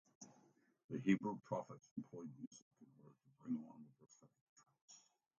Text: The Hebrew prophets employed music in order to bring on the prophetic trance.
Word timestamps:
The 0.89 0.97
Hebrew 0.97 1.37
prophets 1.45 1.91
employed 1.95 2.31
music 2.35 2.65
in 2.81 2.87
order 3.03 3.13
to 3.15 3.43
bring 3.43 3.63
on 3.71 3.83
the 3.85 3.93
prophetic 3.99 4.31
trance. 4.57 5.03